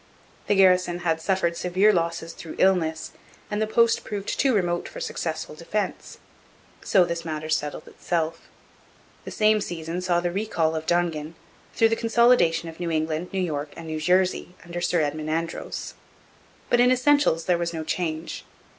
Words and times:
The 0.47 0.55
garrison 0.55 1.01
had 1.01 1.21
suffered 1.21 1.55
severe 1.55 1.93
losses 1.93 2.33
through 2.33 2.55
illness 2.57 3.11
and 3.51 3.61
the 3.61 3.67
post 3.67 4.03
proved 4.03 4.39
too 4.39 4.51
remote 4.55 4.87
for 4.89 4.99
successful 4.99 5.53
defence. 5.53 6.17
So 6.83 7.05
this 7.05 7.23
matter 7.23 7.49
settled 7.49 7.87
itself. 7.87 8.47
The 9.25 9.29
same 9.29 9.61
season 9.61 10.01
saw 10.01 10.19
the 10.19 10.31
recall 10.31 10.75
of 10.75 10.87
Dongan 10.87 11.35
through 11.75 11.89
the 11.89 11.95
consolidation 11.95 12.67
of 12.67 12.79
New 12.79 12.89
England, 12.89 13.29
New 13.31 13.39
York, 13.41 13.73
and 13.77 13.85
New 13.85 13.99
Jersey 14.01 14.55
under 14.65 14.81
Sir 14.81 15.01
Edmund 15.01 15.29
Andros. 15.29 15.93
But 16.67 16.79
in 16.79 16.91
essentials 16.91 17.45
there 17.45 17.59
was 17.59 17.71
no 17.71 17.83
change. 17.83 18.43